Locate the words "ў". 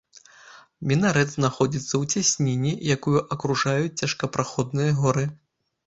2.01-2.15